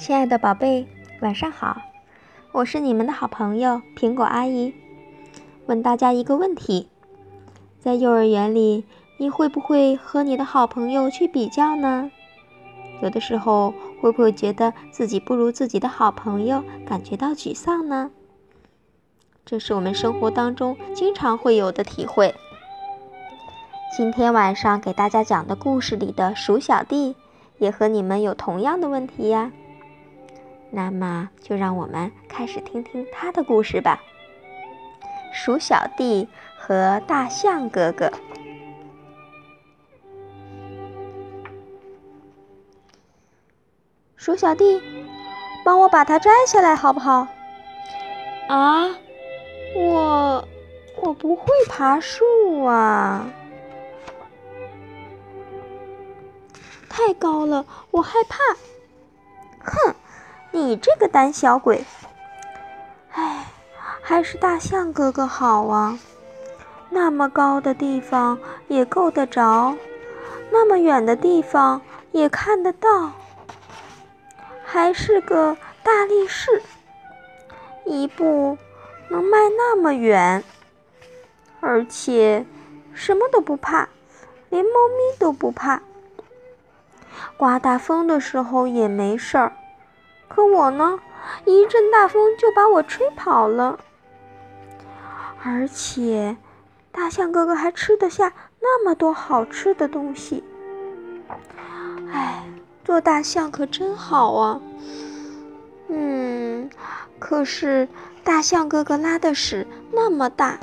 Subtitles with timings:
[0.00, 0.86] 亲爱的宝贝，
[1.20, 1.76] 晚上好！
[2.52, 4.72] 我是你们的好朋友苹果阿姨。
[5.66, 6.88] 问大家一个问题：
[7.78, 8.86] 在幼儿园里，
[9.18, 12.10] 你会不会和你的好朋友去比较呢？
[13.02, 18.10] 有的时候，会不会觉得自己不如自己的好朋友，感觉到沮丧呢？
[19.44, 22.34] 这是我们生活当中经常会有的体会。
[23.94, 27.16] 今天晚上给大家讲的故事里的鼠小弟，
[27.58, 29.52] 也和你们有同样的问题呀。
[30.72, 34.00] 那么，就让我们开始听听他的故事吧。
[35.32, 38.10] 鼠小弟和大象哥哥。
[44.16, 44.80] 鼠小弟，
[45.64, 47.26] 帮我把它摘下来好不好？
[48.48, 48.94] 啊，
[49.74, 50.48] 我
[51.02, 53.26] 我不会爬树啊，
[56.88, 58.38] 太高了，我害怕。
[59.64, 59.94] 哼。
[60.52, 61.84] 你这个胆小鬼！
[63.12, 63.46] 哎，
[64.02, 65.98] 还是大象哥哥好啊，
[66.88, 69.76] 那么高的地方也够得着，
[70.50, 71.80] 那么远的地方
[72.12, 73.12] 也看得到，
[74.64, 76.62] 还是个大力士，
[77.84, 78.58] 一步
[79.08, 80.42] 能迈那么远，
[81.60, 82.44] 而且
[82.92, 83.88] 什么都不怕，
[84.48, 85.80] 连猫咪都不怕，
[87.36, 89.52] 刮大风的时候也没事儿。
[90.30, 91.00] 可我呢，
[91.44, 93.80] 一阵大风就把我吹跑了。
[95.42, 96.36] 而且，
[96.92, 100.44] 大象哥哥还吃得下那么多好吃的东西。
[102.12, 102.44] 哎，
[102.84, 104.60] 做大象可真好啊！
[105.88, 106.70] 嗯，
[107.18, 107.88] 可是
[108.22, 110.58] 大象哥哥拉的屎那么大，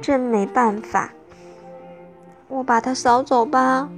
[0.00, 1.10] 真没办法。
[2.48, 3.90] 我把它扫走吧。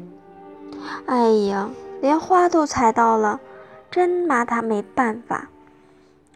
[1.06, 3.38] 哎呀，连花都踩到了。
[3.94, 5.46] 真拿他没办法，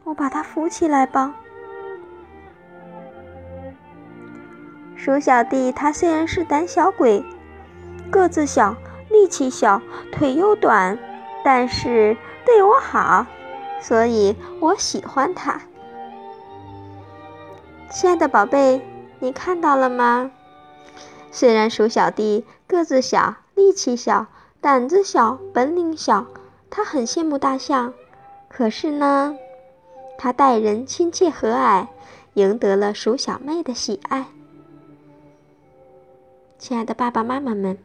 [0.04, 1.34] 我把他扶起来吧。
[4.94, 7.24] 鼠小弟他虽然是胆小鬼，
[8.12, 8.76] 个子小，
[9.10, 9.82] 力气小，
[10.12, 10.96] 腿又短，
[11.44, 13.26] 但是对我好，
[13.80, 15.60] 所以我喜欢他。
[17.90, 18.80] 亲爱的宝贝，
[19.18, 20.30] 你看到了吗？
[21.32, 24.26] 虽然鼠小弟个子小，力气小，
[24.60, 26.24] 胆子小，本领小。
[26.70, 27.92] 他很羡慕大象，
[28.48, 29.36] 可是呢，
[30.16, 31.86] 他待人亲切和蔼，
[32.34, 34.26] 赢得了鼠小妹的喜爱。
[36.58, 37.78] 亲爱的爸爸妈妈们，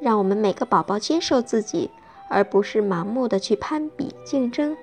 [0.00, 1.90] 让我们每个宝宝接受自己，
[2.28, 4.76] 而不是盲目的去攀比竞争，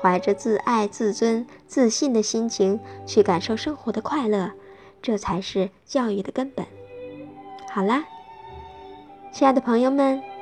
[0.00, 4.52] 怀着自爱、自尊、自信的心情去感受生活的快乐，
[5.00, 6.66] 这才是教育的根本。
[7.70, 8.04] 好啦，
[9.32, 10.35] 亲爱的朋友们。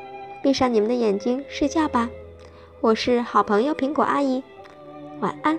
[0.45, 2.11] 闭上你们的眼睛，睡觉吧。
[2.83, 4.43] 我是好朋友苹果阿姨，
[5.21, 5.59] 晚安。